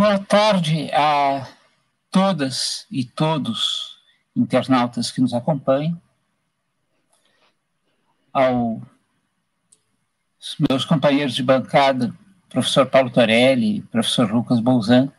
[0.00, 1.46] Boa tarde a
[2.10, 3.98] todas e todos
[4.34, 6.00] internautas que nos acompanham,
[8.32, 8.80] aos
[10.70, 12.14] meus companheiros de bancada,
[12.48, 15.12] professor Paulo Torelli, professor Lucas Bolzan,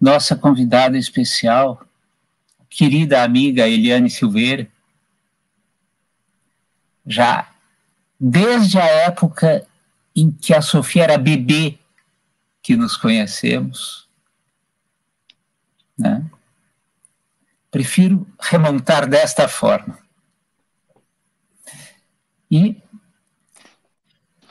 [0.00, 1.86] nossa convidada especial,
[2.70, 4.66] querida amiga Eliane Silveira,
[7.06, 7.50] já
[8.18, 9.68] desde a época
[10.16, 11.78] em que a Sofia era bebê
[12.62, 14.10] que nos conhecemos,
[15.98, 16.24] né?
[17.70, 19.98] Prefiro remontar desta forma.
[22.50, 22.76] E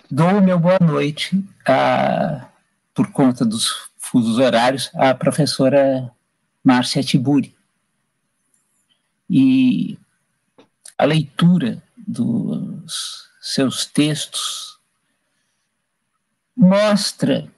[0.10, 2.50] dou meu boa noite, a,
[2.94, 6.12] por conta dos fusos horários, à professora
[6.64, 7.56] Márcia Tiburi.
[9.30, 9.98] E
[10.98, 14.80] a leitura dos seus textos
[16.56, 17.52] mostra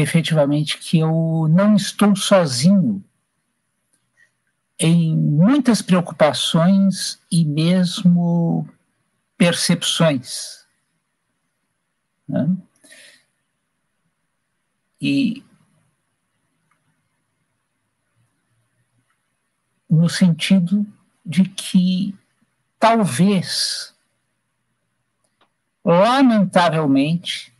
[0.00, 3.02] efetivamente que eu não estou sozinho
[4.78, 8.68] em muitas preocupações e mesmo
[9.38, 10.66] percepções.
[12.28, 12.56] Né?
[15.00, 15.42] E
[19.88, 20.86] no sentido
[21.24, 22.14] de que
[22.78, 23.94] talvez,
[25.84, 27.55] lamentavelmente,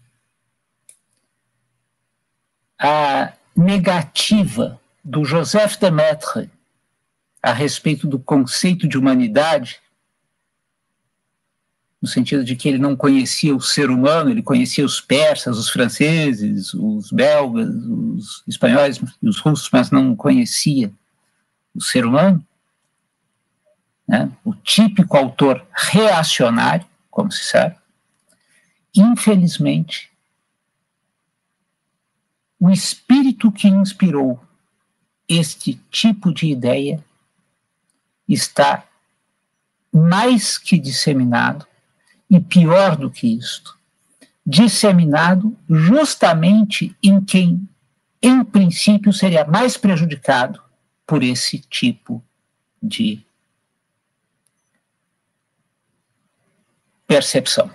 [2.78, 6.50] a negativa do Joseph Demetre
[7.42, 9.80] a respeito do conceito de humanidade,
[12.02, 15.70] no sentido de que ele não conhecia o ser humano, ele conhecia os persas, os
[15.70, 20.92] franceses, os belgas, os espanhóis e os russos, mas não conhecia
[21.74, 22.44] o ser humano.
[24.06, 24.30] Né?
[24.44, 27.76] O típico autor reacionário, como se sabe,
[28.94, 30.10] infelizmente,
[32.58, 34.42] o espírito que inspirou
[35.28, 37.04] este tipo de ideia
[38.28, 38.84] está
[39.92, 41.66] mais que disseminado,
[42.28, 43.78] e pior do que isto,
[44.44, 47.68] disseminado justamente em quem,
[48.20, 50.62] em princípio, seria mais prejudicado
[51.06, 52.22] por esse tipo
[52.82, 53.24] de
[57.06, 57.70] percepção.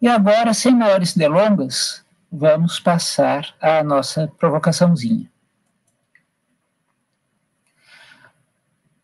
[0.00, 5.30] E agora, sem maiores delongas, vamos passar à nossa provocaçãozinha.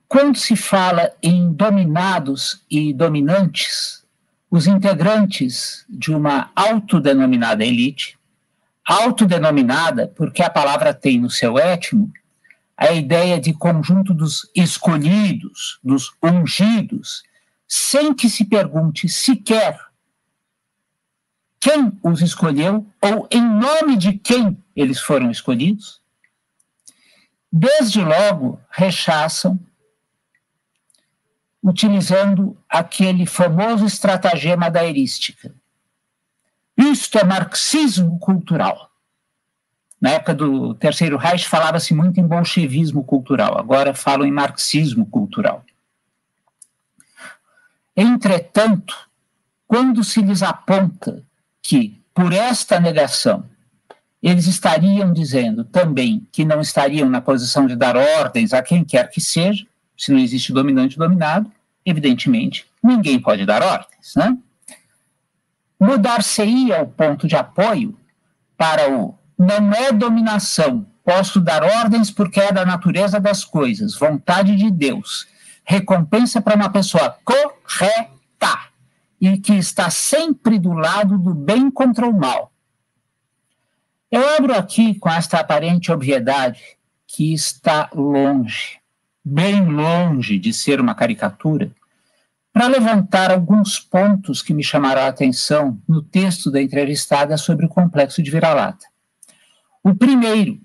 [0.09, 4.05] Quando se fala em dominados e dominantes,
[4.49, 8.17] os integrantes de uma autodenominada elite,
[8.87, 12.13] autodenominada porque a palavra tem no seu étimo
[12.77, 17.25] a ideia de conjunto dos escolhidos, dos ungidos,
[17.67, 19.77] sem que se pergunte sequer
[21.67, 26.01] quem os escolheu ou em nome de quem eles foram escolhidos,
[27.51, 29.59] desde logo rechaçam
[31.61, 35.53] utilizando aquele famoso estratagema da erística.
[36.77, 38.89] Isto é marxismo cultural.
[40.01, 45.65] Na época do Terceiro Reich falava-se muito em bolchevismo cultural, agora falam em marxismo cultural.
[47.97, 48.95] Entretanto,
[49.67, 51.27] quando se lhes aponta
[51.67, 53.45] que, por esta negação,
[54.23, 59.11] eles estariam dizendo também que não estariam na posição de dar ordens a quem quer
[59.11, 59.67] que seja,
[59.99, 61.51] se não existe dominante dominado,
[61.85, 64.15] evidentemente, ninguém pode dar ordens.
[64.15, 64.39] Né?
[65.79, 67.99] Mudar-se-ia o ponto de apoio
[68.57, 74.55] para o não é dominação, posso dar ordens porque é da natureza das coisas, vontade
[74.55, 75.27] de Deus,
[75.65, 78.17] recompensa para uma pessoa correta
[79.21, 82.53] e que está sempre do lado do bem contra o mal.
[84.11, 86.63] Eu abro aqui com esta aparente obviedade
[87.07, 88.79] que está longe,
[89.25, 91.71] bem longe de ser uma caricatura,
[92.53, 97.69] para levantar alguns pontos que me chamaram a atenção no texto da entrevistada sobre o
[97.69, 98.87] complexo de vira-lata.
[99.83, 100.59] O primeiro,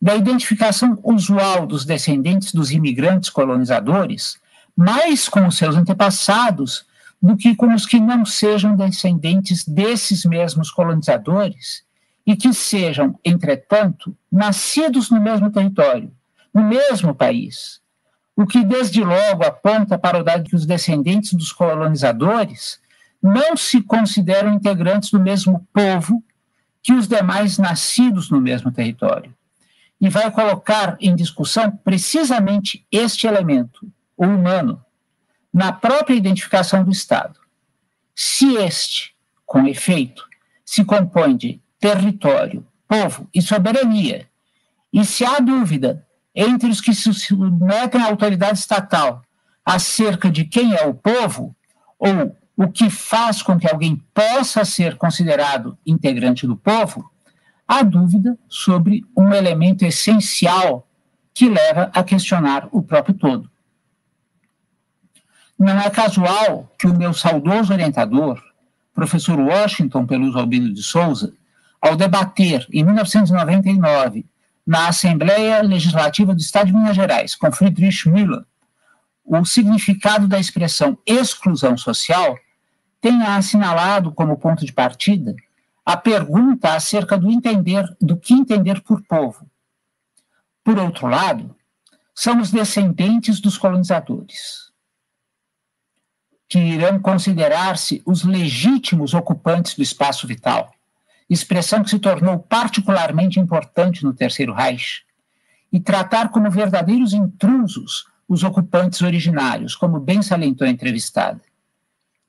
[0.00, 4.38] da identificação usual dos descendentes dos imigrantes colonizadores,
[4.74, 6.85] mais com os seus antepassados
[7.20, 11.84] do que com os que não sejam descendentes desses mesmos colonizadores
[12.26, 16.12] e que sejam, entretanto, nascidos no mesmo território,
[16.52, 17.80] no mesmo país.
[18.34, 22.80] O que desde logo aponta para o dado que os descendentes dos colonizadores
[23.22, 26.22] não se consideram integrantes do mesmo povo
[26.82, 29.34] que os demais nascidos no mesmo território.
[30.00, 34.84] E vai colocar em discussão precisamente este elemento, o humano,
[35.56, 37.40] na própria identificação do Estado.
[38.14, 39.16] Se este,
[39.46, 40.22] com efeito,
[40.62, 44.28] se compõe de território, povo e soberania.
[44.92, 49.22] E se há dúvida entre os que se submetem à autoridade estatal
[49.64, 51.56] acerca de quem é o povo,
[51.98, 57.10] ou o que faz com que alguém possa ser considerado integrante do povo,
[57.66, 60.86] há dúvida sobre um elemento essencial
[61.32, 63.55] que leva a questionar o próprio todo.
[65.58, 68.42] Não é casual que o meu saudoso orientador,
[68.94, 71.32] professor Washington Peluso Albino de Souza,
[71.80, 74.26] ao debater em 1999
[74.66, 78.44] na Assembleia Legislativa do Estado de Minas Gerais com Friedrich Müller
[79.26, 82.38] o significado da expressão exclusão social,
[83.00, 85.34] tenha assinalado como ponto de partida
[85.84, 89.48] a pergunta acerca do entender do que entender por povo.
[90.64, 91.54] Por outro lado,
[92.14, 94.65] são os descendentes dos colonizadores,
[96.48, 100.72] que irão considerar-se os legítimos ocupantes do espaço vital,
[101.28, 105.04] expressão que se tornou particularmente importante no Terceiro Reich,
[105.72, 111.40] e tratar como verdadeiros intrusos os ocupantes originários, como bem salientou a entrevistada.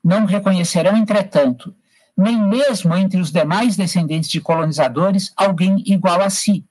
[0.04, 1.74] Não reconhecerão, entretanto,
[2.16, 6.66] nem mesmo entre os demais descendentes de colonizadores alguém igual a si,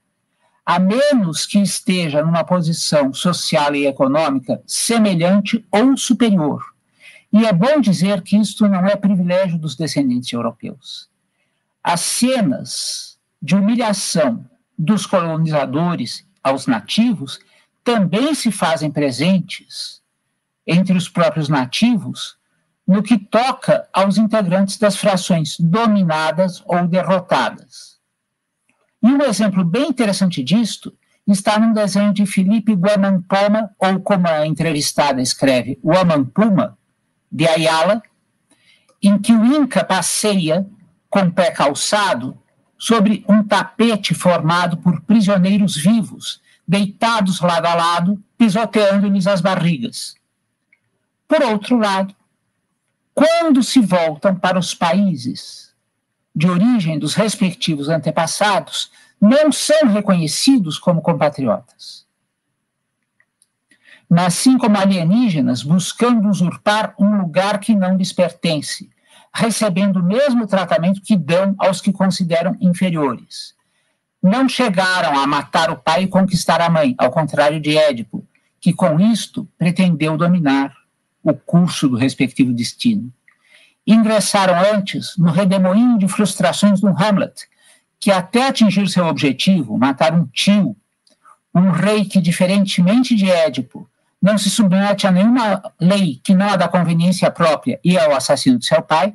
[0.65, 6.76] a menos que esteja numa posição social e econômica semelhante ou superior.
[7.31, 11.09] E é bom dizer que isto não é privilégio dos descendentes europeus.
[11.83, 14.45] As cenas de humilhação
[14.77, 17.39] dos colonizadores aos nativos
[17.83, 20.01] também se fazem presentes
[20.65, 22.37] entre os próprios nativos
[22.85, 27.97] no que toca aos integrantes das frações dominadas ou derrotadas.
[29.03, 30.93] E um exemplo bem interessante disto
[31.27, 36.76] está num desenho de Felipe Guamampoma, ou como a entrevistada escreve, Guamampuma,
[37.31, 38.01] de Ayala,
[39.01, 40.67] em que o Inca passeia
[41.09, 42.37] com pé calçado
[42.77, 50.15] sobre um tapete formado por prisioneiros vivos deitados lado a lado, pisoteando-lhes as barrigas.
[51.27, 52.13] Por outro lado,
[53.13, 55.73] quando se voltam para os países
[56.35, 62.06] de origem dos respectivos antepassados, não são reconhecidos como compatriotas.
[64.09, 68.89] Mas sim como alienígenas buscando usurpar um lugar que não lhes pertence,
[69.33, 73.57] recebendo o mesmo tratamento que dão aos que consideram inferiores
[74.21, 78.25] não chegaram a matar o pai e conquistar a mãe, ao contrário de Édipo,
[78.59, 80.75] que com isto pretendeu dominar
[81.23, 83.11] o curso do respectivo destino.
[83.85, 87.47] Ingressaram antes no redemoinho de frustrações do Hamlet,
[87.99, 90.75] que até atingir seu objetivo, matar um tio,
[91.53, 93.89] um rei que, diferentemente de Édipo,
[94.27, 98.59] não se submete a nenhuma lei que não a da conveniência própria e ao assassino
[98.59, 99.13] de seu pai,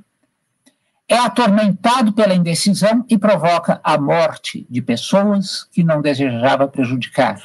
[1.07, 7.39] é atormentado pela indecisão e provoca a morte de pessoas que não desejava prejudicar.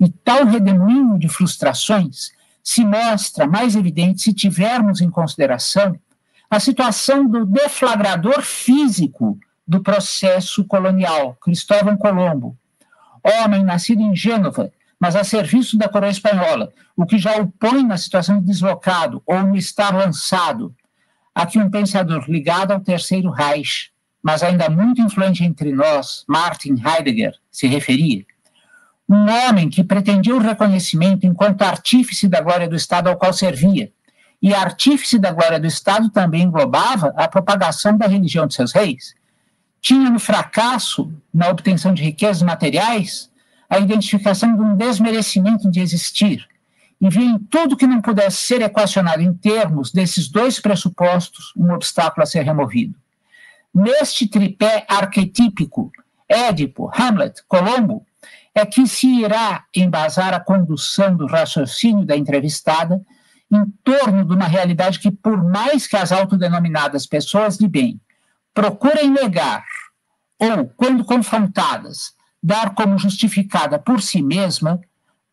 [0.00, 6.00] E tal redemoinho de frustrações se mostra mais evidente se tivermos em consideração
[6.48, 12.56] a situação do deflagrador físico do processo colonial, Cristóvão Colombo,
[13.22, 14.72] homem nascido em Gênova,
[15.04, 19.22] mas a serviço da coroa espanhola, o que já o põe na situação de deslocado
[19.26, 20.74] ou no estar lançado
[21.34, 23.92] a que um pensador ligado ao Terceiro Reich,
[24.22, 28.24] mas ainda muito influente entre nós, Martin Heidegger, se referia.
[29.06, 33.92] Um homem que pretendia o reconhecimento enquanto artífice da glória do Estado ao qual servia,
[34.40, 39.14] e artífice da glória do Estado também englobava a propagação da religião de seus reis.
[39.82, 43.30] Tinha no fracasso, na obtenção de riquezas materiais,
[43.74, 46.46] a identificação de um desmerecimento de existir,
[47.00, 51.72] e via em tudo que não pudesse ser equacionado em termos desses dois pressupostos um
[51.72, 52.94] obstáculo a ser removido.
[53.74, 55.90] Neste tripé arquetípico,
[56.28, 58.06] Édipo, Hamlet, Colombo,
[58.54, 63.04] é que se irá embasar a condução do raciocínio da entrevistada
[63.50, 68.00] em torno de uma realidade que, por mais que as autodenominadas pessoas de bem
[68.54, 69.64] procurem negar
[70.38, 74.78] ou, quando confrontadas, dar como justificada por si mesma,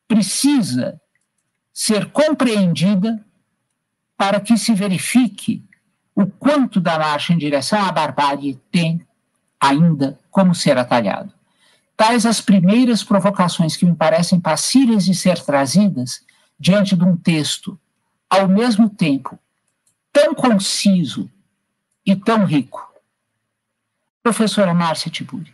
[0.07, 0.97] precisa
[1.73, 3.21] ser compreendida
[4.15, 5.61] para que se verifique
[6.15, 9.05] o quanto da marcha em direção à barbárie tem
[9.59, 11.33] ainda como ser atalhado.
[11.97, 16.23] Tais as primeiras provocações que me parecem passíveis de ser trazidas
[16.57, 17.77] diante de um texto,
[18.29, 19.37] ao mesmo tempo
[20.13, 21.29] tão conciso
[22.05, 22.89] e tão rico.
[24.23, 25.53] Professora Márcia Tiburi,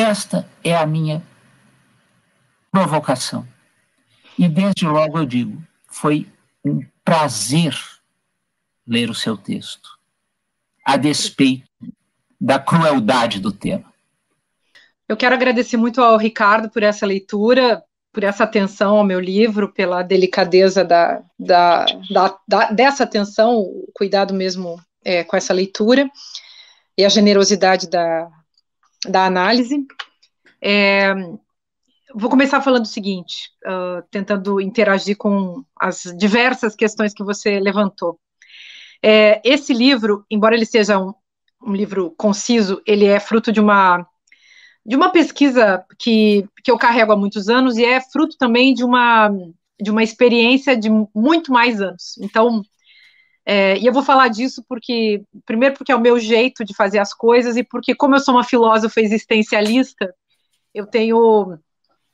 [0.00, 1.22] esta é a minha
[2.70, 3.46] provocação.
[4.38, 6.26] E desde logo eu digo, foi
[6.64, 7.76] um prazer
[8.86, 9.88] ler o seu texto,
[10.84, 11.68] a despeito
[12.40, 13.92] da crueldade do tema.
[15.08, 19.72] Eu quero agradecer muito ao Ricardo por essa leitura, por essa atenção ao meu livro,
[19.72, 26.10] pela delicadeza da, da, da, da dessa atenção, o cuidado mesmo é, com essa leitura
[26.96, 28.30] e a generosidade da,
[29.06, 29.86] da análise.
[30.62, 31.14] É,
[32.14, 38.18] vou começar falando o seguinte, uh, tentando interagir com as diversas questões que você levantou.
[39.02, 41.14] É, esse livro, embora ele seja um,
[41.64, 44.06] um livro conciso, ele é fruto de uma
[44.84, 48.82] de uma pesquisa que, que eu carrego há muitos anos e é fruto também de
[48.82, 49.30] uma,
[49.80, 52.16] de uma experiência de muito mais anos.
[52.18, 52.62] Então,
[53.44, 56.98] é, e eu vou falar disso porque, primeiro, porque é o meu jeito de fazer
[56.98, 60.14] as coisas e porque, como eu sou uma filósofa existencialista,
[60.74, 61.58] eu tenho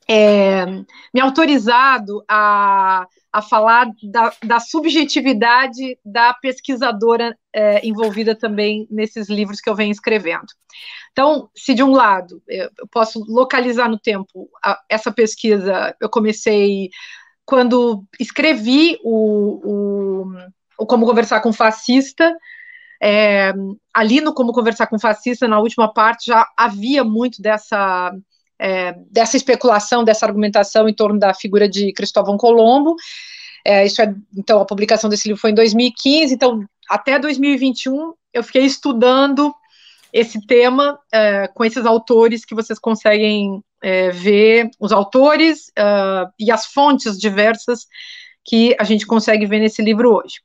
[0.09, 0.65] é,
[1.13, 9.59] me autorizado a, a falar da, da subjetividade da pesquisadora é, envolvida também nesses livros
[9.59, 10.47] que eu venho escrevendo.
[11.11, 16.89] Então, se de um lado eu posso localizar no tempo a, essa pesquisa, eu comecei
[17.45, 20.25] quando escrevi o, o,
[20.77, 22.35] o Como Conversar com Fascista,
[23.01, 23.53] é,
[23.93, 28.13] ali no Como Conversar com Fascista, na última parte, já havia muito dessa
[28.59, 32.95] é, dessa especulação, dessa argumentação em torno da figura de Cristóvão Colombo.
[33.63, 38.43] É, isso é, então, a publicação desse livro foi em 2015, então, até 2021, eu
[38.43, 39.53] fiquei estudando
[40.13, 46.51] esse tema é, com esses autores que vocês conseguem é, ver, os autores uh, e
[46.51, 47.85] as fontes diversas
[48.43, 50.39] que a gente consegue ver nesse livro hoje.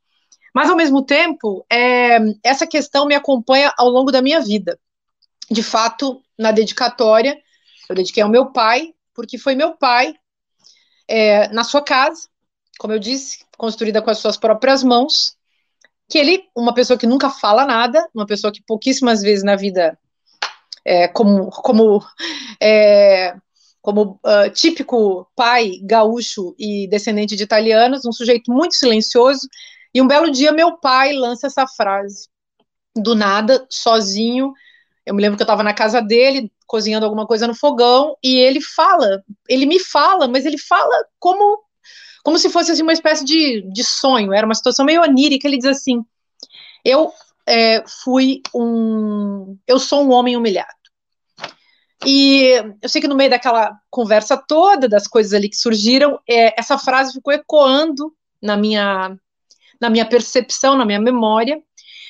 [0.55, 4.79] Mas, ao mesmo tempo, é, essa questão me acompanha ao longo da minha vida.
[5.51, 7.39] De fato, na dedicatória,
[7.89, 10.15] eu dediquei ao meu pai, porque foi meu pai,
[11.09, 12.29] é, na sua casa,
[12.79, 15.37] como eu disse, construída com as suas próprias mãos,
[16.09, 19.99] que ele, uma pessoa que nunca fala nada, uma pessoa que pouquíssimas vezes na vida,
[20.85, 22.05] é, como, como,
[22.61, 23.35] é,
[23.81, 29.49] como uh, típico pai gaúcho e descendente de italianos, um sujeito muito silencioso,
[29.95, 32.29] e um belo dia meu pai lança essa frase,
[32.95, 34.53] do nada, sozinho,
[35.05, 38.37] eu me lembro que eu estava na casa dele, cozinhando alguma coisa no fogão, e
[38.37, 41.63] ele fala, ele me fala, mas ele fala como
[42.25, 45.59] como se fosse assim, uma espécie de, de sonho, era uma situação meio onírica, ele
[45.59, 46.05] diz assim,
[46.85, 47.13] eu
[47.45, 50.71] é, fui um, eu sou um homem humilhado,
[52.07, 56.59] e eu sei que no meio daquela conversa toda, das coisas ali que surgiram, é,
[56.59, 59.17] essa frase ficou ecoando na minha,
[59.83, 61.61] na minha percepção, na minha memória,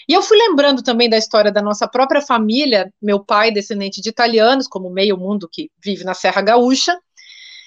[0.07, 4.11] e eu fui lembrando também da história da nossa própria família, meu pai, descendente de
[4.11, 6.95] italianos, como meio mundo que vive na Serra Gaúcha,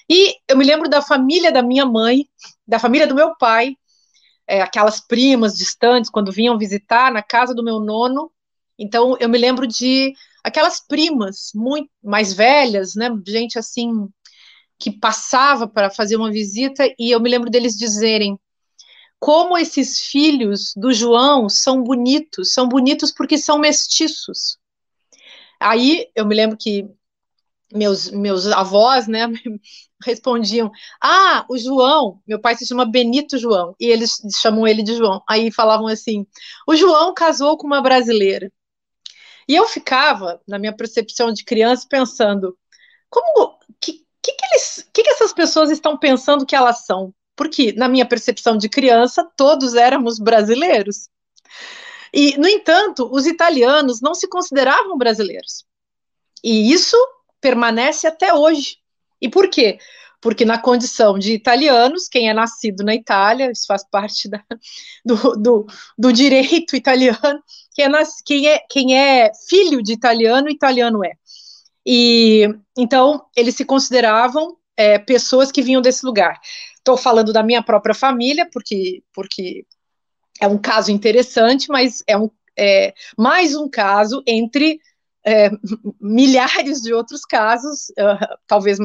[0.08, 2.28] e eu me lembro da família da minha mãe,
[2.68, 3.76] da família do meu pai,
[4.48, 8.32] é, aquelas primas distantes, quando vinham visitar na casa do meu nono.
[8.78, 14.08] Então, eu me lembro de aquelas primas muito mais velhas, né, gente assim,
[14.78, 18.38] que passava para fazer uma visita, e eu me lembro deles dizerem:
[19.20, 24.58] como esses filhos do João são bonitos, são bonitos porque são mestiços.
[25.60, 26.88] Aí eu me lembro que
[27.74, 29.28] meus, meus avós, né,
[30.04, 34.96] respondiam: Ah, o João, meu pai se chama Benito João, e eles chamam ele de
[34.96, 35.22] João.
[35.28, 36.26] Aí falavam assim:
[36.68, 38.52] O João casou com uma brasileira.
[39.48, 42.58] E eu ficava, na minha percepção de criança, pensando:
[43.10, 47.14] como que, que, que, eles, que, que essas pessoas estão pensando que elas são?
[47.36, 51.10] Porque, na minha percepção de criança, todos éramos brasileiros.
[52.14, 55.66] E, no entanto, os italianos não se consideravam brasileiros.
[56.44, 56.96] E isso
[57.42, 58.78] permanece até hoje.
[59.22, 59.78] E por quê?
[60.22, 64.42] Porque, na condição de italianos, quem é nascido na Itália, isso faz parte da,
[65.06, 70.50] do, do, do, direito italiano, quem é, nas, quem, é, quem é filho de italiano,
[70.50, 71.12] italiano é.
[71.86, 76.40] E então eles se consideravam é, pessoas que vinham desse lugar.
[76.86, 79.66] Estou falando da minha própria família, porque, porque
[80.40, 84.80] é um caso interessante, mas é, um, é mais um caso entre
[85.26, 85.50] é,
[86.00, 88.78] milhares de outros casos, uh, talvez,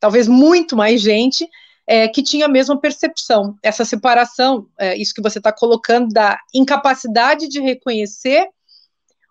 [0.00, 1.46] talvez muito mais gente,
[1.86, 3.58] é, que tinha a mesma percepção.
[3.62, 8.48] Essa separação, é, isso que você está colocando, da incapacidade de reconhecer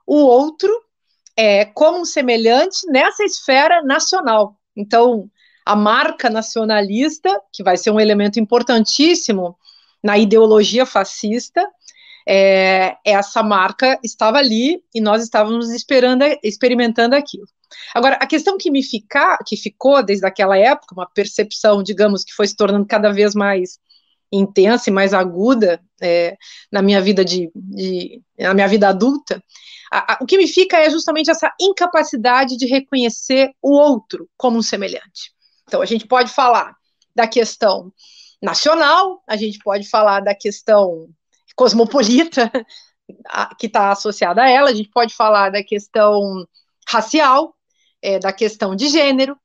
[0.05, 0.71] o outro
[1.35, 4.55] é, como um semelhante nessa esfera nacional.
[4.75, 5.31] Então,
[5.65, 9.57] a marca nacionalista, que vai ser um elemento importantíssimo
[10.03, 11.65] na ideologia fascista,
[12.27, 17.45] é, essa marca estava ali e nós estávamos esperando, experimentando aquilo.
[17.93, 22.33] Agora, a questão que me fica, que ficou desde aquela época, uma percepção, digamos, que
[22.33, 23.79] foi se tornando cada vez mais
[24.31, 26.35] intensa e mais aguda é,
[26.71, 29.43] na minha vida de, de, na minha vida adulta,
[29.91, 34.57] a, a, o que me fica é justamente essa incapacidade de reconhecer o outro como
[34.57, 35.32] um semelhante.
[35.67, 36.75] Então, a gente pode falar
[37.15, 37.91] da questão
[38.41, 41.09] nacional, a gente pode falar da questão
[41.55, 42.51] cosmopolita,
[43.59, 46.45] que está associada a ela, a gente pode falar da questão
[46.87, 47.55] racial,
[48.01, 49.37] é, da questão de gênero,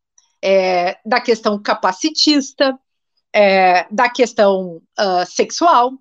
[0.43, 2.79] é, da questão capacitista,
[3.33, 5.93] é, da questão uh, sexual.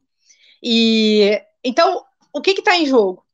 [0.62, 3.26] E então, o que está em jogo?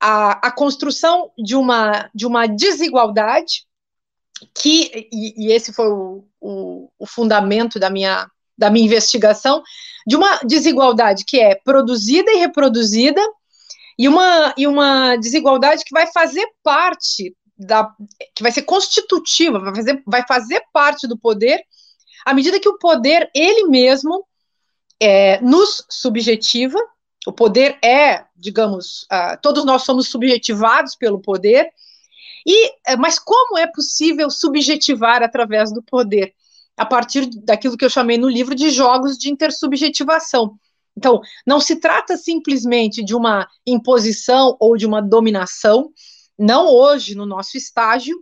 [0.00, 3.66] A, a, construção de uma, de uma desigualdade
[4.54, 9.62] que, e, e esse foi o, o, o, fundamento da minha, da minha investigação,
[10.06, 13.20] de uma desigualdade que é produzida e reproduzida,
[13.98, 17.94] e uma, e uma desigualdade que vai fazer parte da,
[18.34, 21.62] que vai ser constitutiva, vai fazer, vai fazer parte do poder,
[22.24, 24.24] à medida que o poder, ele mesmo,
[25.00, 26.78] é, nos subjetiva,
[27.26, 31.68] o poder é, digamos, uh, todos nós somos subjetivados pelo poder,
[32.46, 36.34] e, é, mas como é possível subjetivar através do poder?
[36.76, 40.58] A partir daquilo que eu chamei no livro de jogos de intersubjetivação.
[40.96, 45.90] Então, não se trata simplesmente de uma imposição ou de uma dominação,
[46.38, 48.16] não hoje no nosso estágio,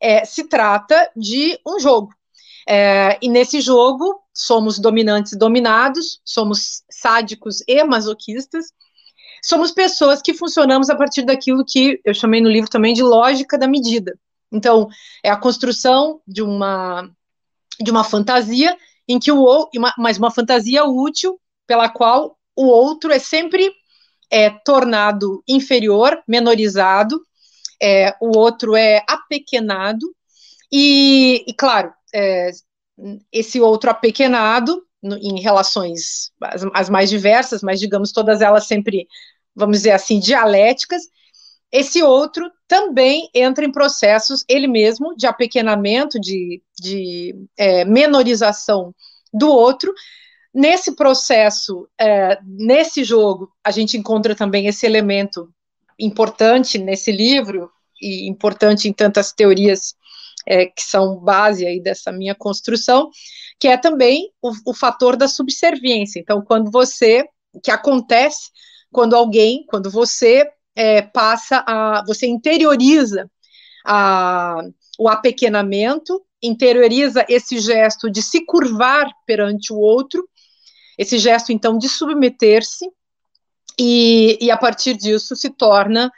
[0.00, 2.10] é, se trata de um jogo.
[2.68, 8.66] É, e nesse jogo, somos dominantes e dominados, somos sádicos e masoquistas,
[9.42, 13.58] somos pessoas que funcionamos a partir daquilo que eu chamei no livro também de lógica
[13.58, 14.18] da medida.
[14.50, 14.88] Então,
[15.22, 17.10] é a construção de uma,
[17.80, 18.76] de uma fantasia
[19.06, 23.72] em que o mas uma fantasia útil pela qual o outro é sempre
[24.30, 27.20] é, tornado inferior, menorizado,
[27.80, 30.06] é, o outro é apequenado,
[30.70, 32.50] e, e claro, é,
[33.32, 39.06] esse outro apequenado, no, em relações as, as, mais diversas, mas digamos todas elas sempre,
[39.54, 41.02] vamos dizer assim, dialéticas,
[41.70, 48.94] esse outro também entra em processos, ele mesmo, de apequenamento, de, de é, menorização
[49.32, 49.92] do outro,
[50.54, 55.52] Nesse processo, é, nesse jogo, a gente encontra também esse elemento
[55.98, 59.94] importante nesse livro, e importante em tantas teorias
[60.48, 63.10] é, que são base aí dessa minha construção,
[63.60, 66.18] que é também o, o fator da subserviência.
[66.18, 67.24] Então, quando você,
[67.62, 68.50] que acontece
[68.90, 73.30] quando alguém, quando você é, passa a, você interioriza
[73.84, 74.62] a,
[74.98, 80.26] o apequenamento, interioriza esse gesto de se curvar perante o outro,
[80.96, 82.88] esse gesto, então, de submeter-se,
[83.78, 86.10] e, e, a partir disso se torna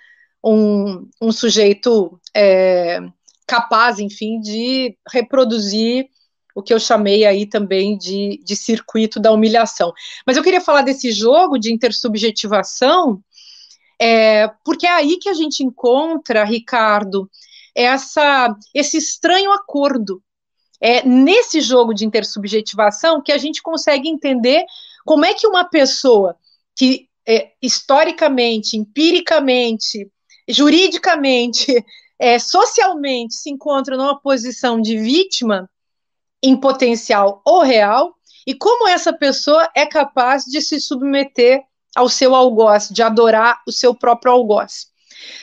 [0.42, 3.00] um, um sujeito é,
[3.50, 6.08] capaz, enfim, de reproduzir
[6.54, 9.92] o que eu chamei aí também de, de circuito da humilhação.
[10.24, 13.20] Mas eu queria falar desse jogo de intersubjetivação,
[14.00, 17.28] é, porque é aí que a gente encontra, Ricardo,
[17.74, 20.22] essa, esse estranho acordo
[20.80, 24.64] é nesse jogo de intersubjetivação que a gente consegue entender
[25.04, 26.36] como é que uma pessoa
[26.76, 30.08] que é, historicamente, empiricamente,
[30.48, 31.66] juridicamente,
[32.20, 35.68] é, socialmente se encontra numa posição de vítima
[36.42, 38.14] em potencial ou real,
[38.46, 41.62] e como essa pessoa é capaz de se submeter
[41.96, 44.88] ao seu algoz, de adorar o seu próprio algoz.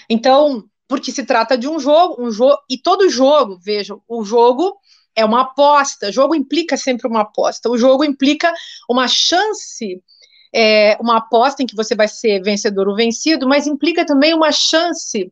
[0.07, 4.77] Então, porque se trata de um jogo, um jogo, e todo jogo, vejam, o jogo
[5.15, 6.09] é uma aposta.
[6.09, 7.69] O jogo implica sempre uma aposta.
[7.69, 8.53] O jogo implica
[8.89, 10.01] uma chance,
[10.53, 14.51] é, uma aposta em que você vai ser vencedor ou vencido, mas implica também uma
[14.51, 15.31] chance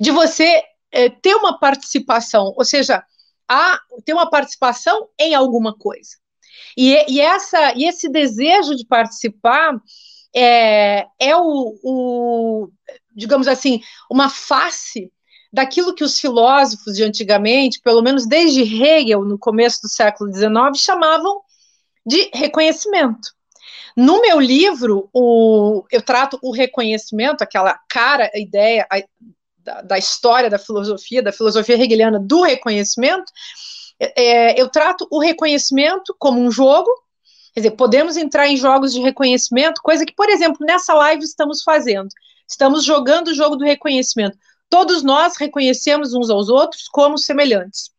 [0.00, 3.02] de você é, ter uma participação, ou seja,
[3.48, 6.16] a, ter uma participação em alguma coisa.
[6.76, 9.74] E, e, essa, e esse desejo de participar
[10.34, 12.68] é, é o, o,
[13.14, 15.12] digamos assim, uma face
[15.52, 20.50] daquilo que os filósofos de antigamente, pelo menos desde Hegel, no começo do século XIX,
[20.76, 21.42] chamavam
[22.06, 23.30] de reconhecimento.
[23.94, 29.02] No meu livro, o, eu trato o reconhecimento, aquela cara, a ideia a,
[29.62, 33.30] da, da, história da filosofia, da filosofia hegeliana do reconhecimento,
[33.98, 36.90] é, eu trato o reconhecimento como um jogo,
[37.54, 41.62] quer dizer, podemos entrar em jogos de reconhecimento, coisa que, por exemplo, nessa live estamos
[41.62, 42.08] fazendo.
[42.48, 44.36] Estamos jogando o jogo do reconhecimento
[44.72, 47.90] todos nós reconhecemos uns aos outros como semelhantes.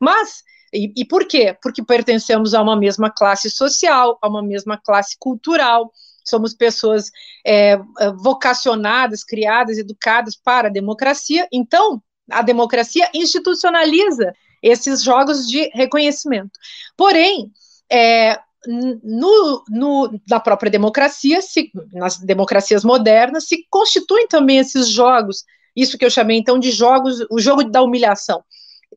[0.00, 1.54] Mas, e, e, por quê?
[1.62, 5.92] Porque pertencemos a uma mesma classe social, a uma mesma classe cultural,
[6.24, 7.10] somos pessoas
[7.46, 7.78] é,
[8.16, 14.32] vocacionadas, criadas, educadas para a democracia, então a democracia institucionaliza
[14.62, 16.58] esses jogos de reconhecimento.
[16.96, 17.52] Porém,
[17.90, 25.44] é, no, no, na própria democracia, se, nas democracias modernas, se constituem também esses jogos,
[25.76, 28.42] isso que eu chamei então de jogos, o jogo da humilhação.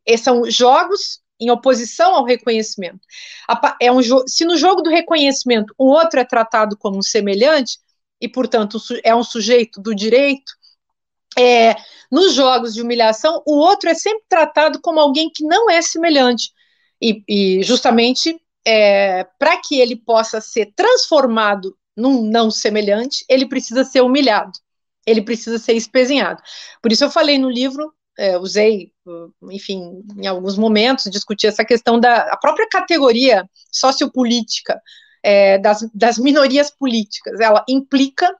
[0.05, 2.99] Esses são jogos em oposição ao reconhecimento.
[3.79, 7.79] É um se no jogo do reconhecimento o outro é tratado como um semelhante,
[8.19, 10.51] e, portanto, é um sujeito do direito,
[11.37, 11.75] é,
[12.11, 16.51] nos jogos de humilhação, o outro é sempre tratado como alguém que não é semelhante.
[16.99, 23.83] E, e justamente é, para que ele possa ser transformado num não semelhante, ele precisa
[23.83, 24.51] ser humilhado,
[25.05, 26.41] ele precisa ser espezinhado.
[26.81, 28.91] Por isso eu falei no livro, é, usei,
[29.51, 34.81] enfim, em alguns momentos, discuti essa questão da própria categoria sociopolítica
[35.23, 37.39] é, das, das minorias políticas.
[37.39, 38.33] Ela implica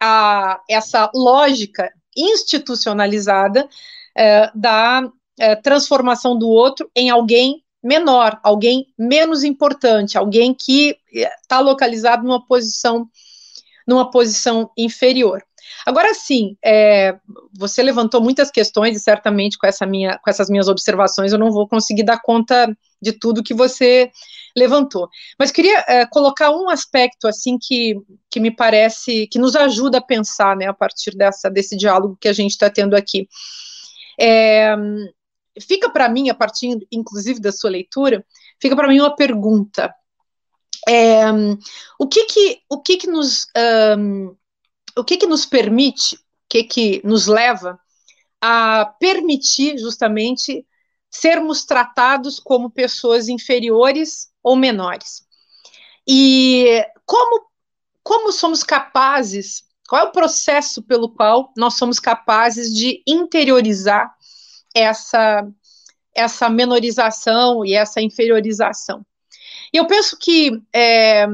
[0.00, 3.68] a, essa lógica institucionalizada
[4.16, 5.08] é, da
[5.38, 12.44] é, transformação do outro em alguém menor, alguém menos importante, alguém que está localizado numa
[12.46, 13.08] posição
[13.86, 15.44] numa posição inferior.
[15.86, 17.16] Agora sim, é,
[17.52, 21.50] você levantou muitas questões e certamente com, essa minha, com essas minhas observações eu não
[21.50, 24.10] vou conseguir dar conta de tudo que você
[24.56, 25.08] levantou.
[25.38, 27.96] Mas queria é, colocar um aspecto assim que,
[28.30, 32.28] que me parece que nos ajuda a pensar, né, a partir dessa desse diálogo que
[32.28, 33.28] a gente está tendo aqui.
[34.18, 34.74] É,
[35.60, 38.24] fica para mim, a partir, inclusive, da sua leitura,
[38.60, 39.94] fica para mim uma pergunta.
[40.88, 41.24] É,
[41.98, 43.46] o que que, o que, que nos
[43.98, 44.34] um,
[44.96, 47.78] o que que nos permite, o que que nos leva
[48.40, 50.66] a permitir justamente
[51.10, 55.24] sermos tratados como pessoas inferiores ou menores.
[56.06, 57.46] E como,
[58.02, 64.14] como somos capazes, qual é o processo pelo qual nós somos capazes de interiorizar
[64.74, 65.48] essa,
[66.14, 69.04] essa menorização e essa inferiorização?
[69.72, 71.26] E eu penso que é,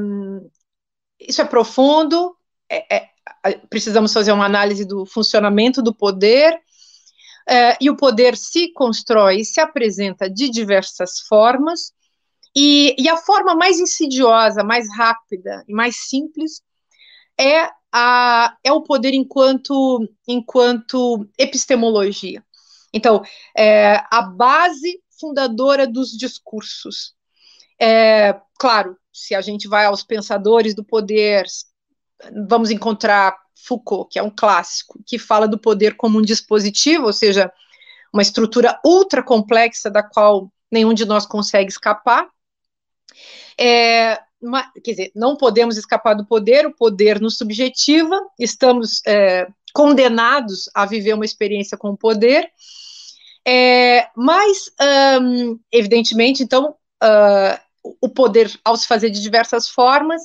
[1.19, 2.35] isso é profundo,
[2.71, 3.09] é,
[3.43, 6.57] é, precisamos fazer uma análise do funcionamento do poder,
[7.47, 11.91] é, e o poder se constrói e se apresenta de diversas formas,
[12.55, 16.61] e, e, a forma mais insidiosa, mais rápida e mais simples
[17.39, 22.43] é, a, é o poder enquanto, enquanto epistemologia.
[22.93, 23.23] Então,
[23.57, 27.13] é, a base fundadora dos discursos.
[27.79, 31.45] É, claro, se a gente vai aos pensadores do poder,
[32.47, 37.13] vamos encontrar Foucault, que é um clássico, que fala do poder como um dispositivo, ou
[37.13, 37.51] seja,
[38.11, 42.27] uma estrutura ultra complexa da qual nenhum de nós consegue escapar.
[43.59, 49.47] É, uma, quer dizer, não podemos escapar do poder, o poder nos subjetiva, estamos é,
[49.73, 52.49] condenados a viver uma experiência com o poder,
[53.45, 54.71] é, mas,
[55.21, 57.59] um, evidentemente, então, uh,
[57.99, 60.21] o poder, ao se fazer de diversas formas,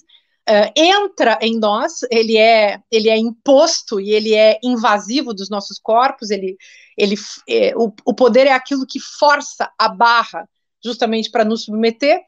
[0.49, 5.79] uh, entra em nós, ele é, ele é imposto e ele é invasivo dos nossos
[5.79, 6.57] corpos, ele,
[6.97, 7.17] ele,
[7.49, 10.49] é, o, o poder é aquilo que força a barra
[10.85, 12.21] justamente para nos submeter,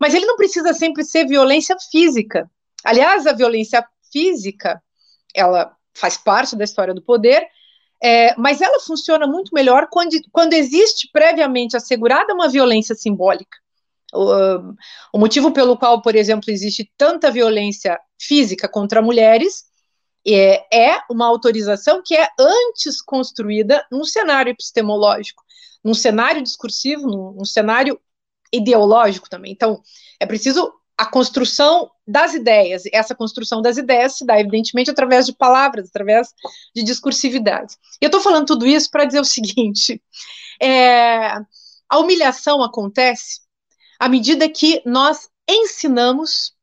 [0.00, 2.50] mas ele não precisa sempre ser violência física.
[2.84, 4.80] Aliás, a violência física,
[5.34, 7.46] ela faz parte da história do poder,
[8.02, 13.56] é, mas ela funciona muito melhor quando, quando existe previamente assegurada uma violência simbólica.
[14.16, 14.74] O,
[15.12, 19.64] o, motivo pelo qual, por exemplo, existe tanta violência física contra mulheres
[20.26, 25.42] é, é uma autorização que é antes construída num cenário epistemológico,
[25.84, 28.00] num cenário discursivo, num, num cenário
[28.52, 29.52] ideológico também.
[29.52, 29.80] Então,
[30.18, 32.84] é preciso a construção das ideias.
[32.92, 36.28] Essa construção das ideias se dá, evidentemente, através de palavras, através
[36.74, 37.76] de discursividade.
[38.00, 40.02] Eu estou falando tudo isso para dizer o seguinte:
[40.60, 41.36] é,
[41.88, 43.40] a humilhação acontece
[43.98, 46.54] à medida que nós ensinamos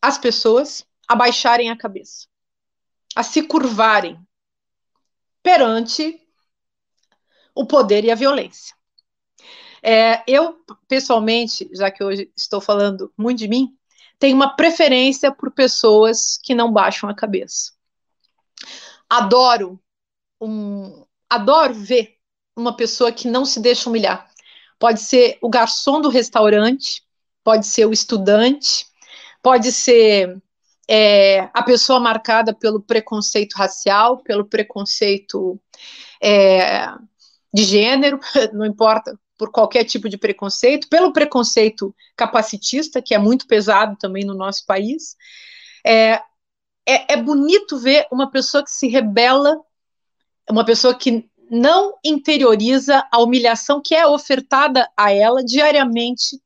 [0.00, 2.26] as pessoas a baixarem a cabeça,
[3.14, 4.20] a se curvarem
[5.42, 6.20] perante
[7.54, 8.76] o poder e a violência.
[9.82, 13.76] É, eu, pessoalmente, já que hoje estou falando muito de mim,
[14.18, 17.72] tenho uma preferência por pessoas que não baixam a cabeça.
[19.08, 19.80] Adoro
[20.40, 22.16] um, adoro ver
[22.56, 24.28] uma pessoa que não se deixa humilhar.
[24.78, 27.02] Pode ser o garçom do restaurante,
[27.42, 28.86] pode ser o estudante,
[29.42, 30.40] pode ser
[30.88, 35.60] é, a pessoa marcada pelo preconceito racial, pelo preconceito
[36.22, 36.86] é,
[37.52, 38.18] de gênero,
[38.52, 44.24] não importa por qualquer tipo de preconceito, pelo preconceito capacitista, que é muito pesado também
[44.24, 45.16] no nosso país.
[45.86, 46.20] É,
[46.84, 49.56] é, é bonito ver uma pessoa que se rebela,
[50.50, 56.40] uma pessoa que não interioriza a humilhação que é ofertada a ela diariamente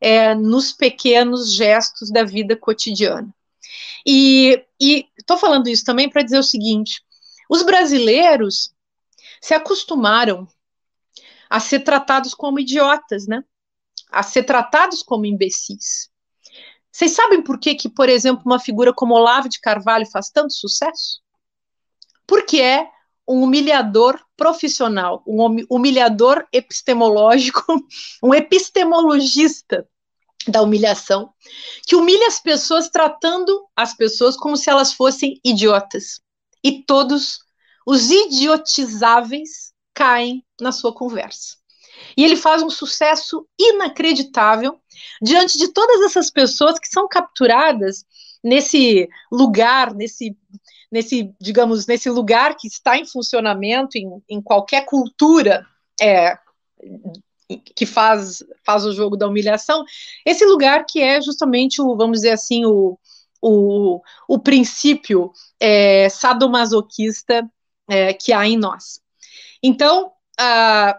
[0.00, 3.32] é, nos pequenos gestos da vida cotidiana.
[4.06, 4.64] E
[5.18, 7.02] estou falando isso também para dizer o seguinte:
[7.48, 8.72] os brasileiros
[9.40, 10.48] se acostumaram
[11.48, 13.44] a ser tratados como idiotas, né?
[14.10, 16.10] A ser tratados como imbecis.
[16.90, 20.52] Vocês sabem por que, que, por exemplo, uma figura como Olavo de Carvalho faz tanto
[20.52, 21.20] sucesso?
[22.26, 22.88] Porque é
[23.30, 27.62] um humilhador profissional, um humilhador epistemológico,
[28.20, 29.86] um epistemologista
[30.48, 31.32] da humilhação,
[31.86, 36.20] que humilha as pessoas tratando as pessoas como se elas fossem idiotas.
[36.64, 37.38] E todos
[37.86, 41.56] os idiotizáveis caem na sua conversa.
[42.16, 44.80] E ele faz um sucesso inacreditável
[45.22, 48.04] diante de todas essas pessoas que são capturadas
[48.42, 50.36] nesse lugar, nesse,
[50.90, 55.66] nesse digamos, nesse lugar que está em funcionamento em, em qualquer cultura
[56.00, 56.38] é,
[57.74, 59.84] que faz, faz o jogo da humilhação,
[60.24, 62.98] esse lugar que é justamente o, vamos dizer assim, o,
[63.42, 67.48] o, o princípio é, sadomasoquista
[67.88, 69.00] é, que há em nós.
[69.62, 70.98] Então, a,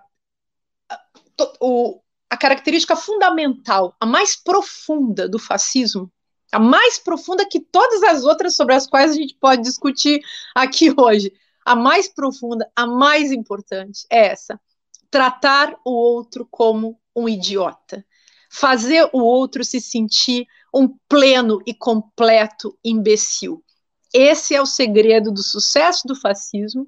[1.60, 6.12] o, a característica fundamental, a mais profunda do fascismo,
[6.52, 10.22] a mais profunda que todas as outras sobre as quais a gente pode discutir
[10.56, 11.32] aqui hoje,
[11.66, 14.60] a mais profunda, a mais importante é essa:
[15.10, 18.06] tratar o outro como um idiota,
[18.50, 23.64] fazer o outro se sentir um pleno e completo imbecil.
[24.14, 26.86] Esse é o segredo do sucesso do fascismo.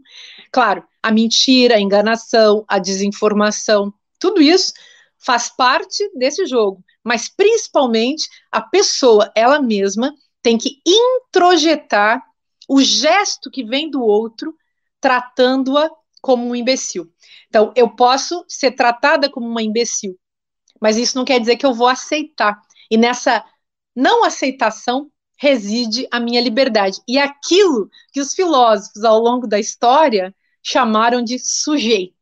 [0.52, 4.74] Claro, a mentira, a enganação, a desinformação, tudo isso
[5.18, 12.24] faz parte desse jogo, mas principalmente a pessoa, ela mesma, tem que introjetar
[12.68, 14.56] o gesto que vem do outro,
[15.02, 15.90] tratando-a
[16.22, 17.12] como um imbecil.
[17.48, 20.18] Então, eu posso ser tratada como uma imbecil,
[20.80, 22.60] mas isso não quer dizer que eu vou aceitar.
[22.90, 23.44] E nessa
[23.96, 27.02] não aceitação reside a minha liberdade.
[27.08, 32.14] E aquilo que os filósofos ao longo da história chamaram de sujeito.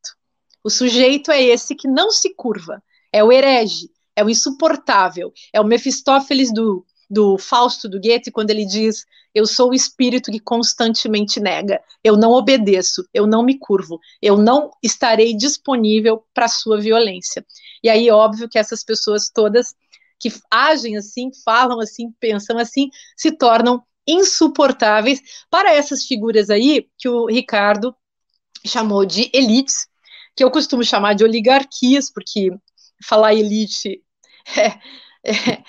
[0.64, 5.60] O sujeito é esse que não se curva, é o herege, é o insuportável, é
[5.60, 10.40] o Mefistófeles do, do Fausto do Goethe, quando ele diz: Eu sou o espírito que
[10.40, 16.80] constantemente nega, eu não obedeço, eu não me curvo, eu não estarei disponível para sua
[16.80, 17.46] violência.
[17.84, 19.74] E aí, óbvio que essas pessoas todas
[20.20, 25.20] que agem assim, falam assim, pensam assim, se tornam insuportáveis
[25.50, 27.96] para essas figuras aí que o Ricardo
[28.66, 29.88] chamou de elites,
[30.36, 32.52] que eu costumo chamar de oligarquias, porque
[33.04, 34.02] falar elite
[34.58, 34.68] é,
[35.24, 35.64] é,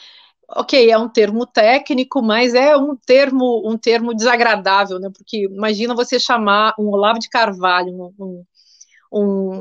[0.49, 5.11] ok, é um termo técnico, mas é um termo um termo desagradável, né?
[5.12, 8.45] Porque imagina você chamar um Olavo de Carvalho, um,
[9.12, 9.61] um,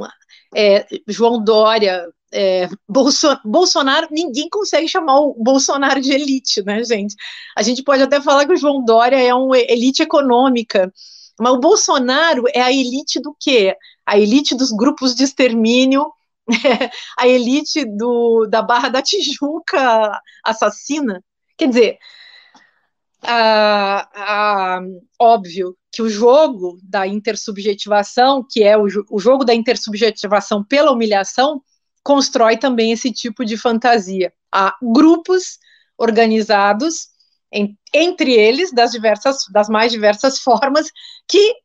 [0.55, 7.15] é, João Dória, é, Bolso Bolsonaro, ninguém consegue chamar o Bolsonaro de elite, né, gente?
[7.55, 10.91] A gente pode até falar que o João Dória é uma elite econômica,
[11.39, 13.75] mas o Bolsonaro é a elite do quê?
[14.05, 16.11] A elite dos grupos de extermínio,
[17.17, 21.23] a elite do, da Barra da Tijuca assassina.
[21.57, 21.97] Quer dizer,
[23.23, 24.81] ah, ah,
[25.19, 31.61] óbvio que o jogo da intersubjetivação, que é o, o jogo da intersubjetivação pela humilhação,
[32.03, 34.33] constrói também esse tipo de fantasia.
[34.51, 35.59] Há grupos
[35.97, 37.10] organizados
[37.51, 40.91] em, entre eles das diversas, das mais diversas formas
[41.27, 41.55] que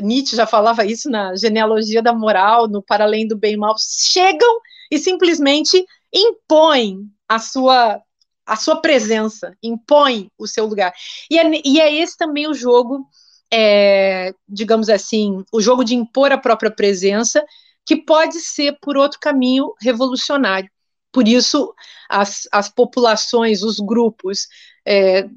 [0.00, 3.74] Nietzsche já falava isso na genealogia da moral, no para além do bem e mal,
[3.78, 8.00] chegam e simplesmente impõem a sua
[8.46, 10.92] a sua presença, impõem o seu lugar.
[11.30, 13.06] E é, e é esse também o jogo,
[13.50, 17.42] é, digamos assim, o jogo de impor a própria presença
[17.86, 20.70] que pode ser por outro caminho revolucionário.
[21.10, 21.72] Por isso,
[22.08, 24.46] as, as populações, os grupos,
[24.86, 25.28] é,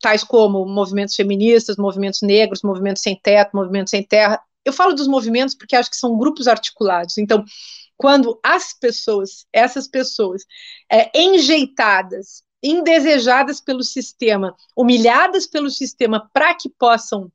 [0.00, 4.40] tais como movimentos feministas, movimentos negros, movimentos sem teto, movimentos sem terra.
[4.64, 7.16] Eu falo dos movimentos porque acho que são grupos articulados.
[7.18, 7.44] Então,
[7.96, 10.44] quando as pessoas, essas pessoas,
[10.90, 17.30] é, enjeitadas, indesejadas pelo sistema, humilhadas pelo sistema para que possam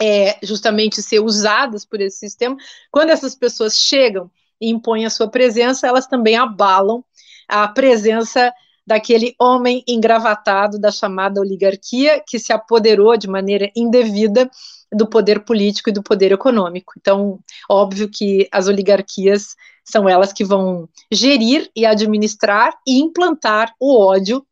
[0.00, 2.56] é, justamente ser usadas por esse sistema,
[2.90, 7.04] quando essas pessoas chegam e impõem a sua presença, elas também abalam
[7.48, 8.52] a presença
[8.88, 14.50] daquele homem engravatado da chamada oligarquia que se apoderou de maneira indevida
[14.90, 16.94] do poder político e do poder econômico.
[16.96, 23.94] Então, óbvio que as oligarquias são elas que vão gerir e administrar e implantar o
[24.00, 24.42] ódio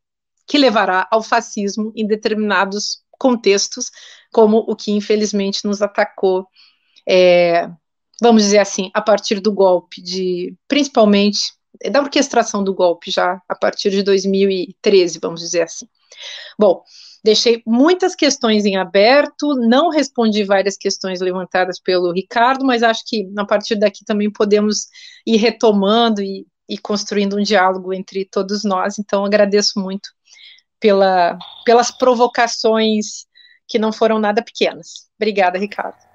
[0.45, 3.89] que levará ao fascismo em determinados contextos,
[4.31, 6.47] como o que infelizmente nos atacou,
[7.09, 7.67] é,
[8.21, 11.56] vamos dizer assim, a partir do golpe de, principalmente
[11.91, 15.87] da orquestração do golpe já a partir de 2013, vamos dizer assim.
[16.57, 16.83] Bom,
[17.23, 23.29] deixei muitas questões em aberto, não respondi várias questões levantadas pelo Ricardo, mas acho que
[23.37, 24.87] a partir daqui também podemos
[25.25, 28.97] ir retomando e, e construindo um diálogo entre todos nós.
[28.97, 30.09] Então, agradeço muito
[30.79, 33.25] pela, pelas provocações
[33.67, 35.07] que não foram nada pequenas.
[35.17, 36.06] Obrigada, Ricardo.